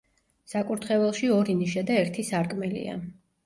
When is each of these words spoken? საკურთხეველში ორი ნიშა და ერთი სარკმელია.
საკურთხეველში 0.53 1.31
ორი 1.37 1.57
ნიშა 1.61 1.87
და 1.93 2.01
ერთი 2.07 2.29
სარკმელია. 2.33 3.01